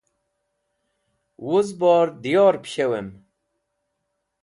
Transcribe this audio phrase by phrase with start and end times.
[1.45, 3.09] wuz bor dyor pishew'em